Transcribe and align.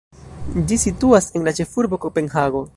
Ĝi 0.71 0.77
situas 0.85 1.29
en 1.39 1.47
la 1.49 1.55
ĉefurbo 1.61 2.03
Kopenhago. 2.07 2.67